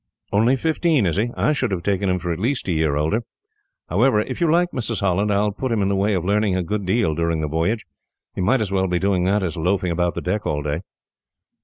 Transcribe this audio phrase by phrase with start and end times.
[0.31, 1.29] "Only fifteen, is he?
[1.37, 3.21] I should have taken him for at least a year older.
[3.87, 4.99] However, if you like, Mrs.
[5.01, 7.47] Holland, I will put him in the way of learning a good deal, during the
[7.47, 7.85] voyage.
[8.33, 10.81] He might as well be doing that as loafing about the deck all day."